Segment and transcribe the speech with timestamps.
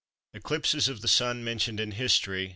[0.33, 2.49] ECLIPSES OF THE SUN MENTIONED IN HISTORY.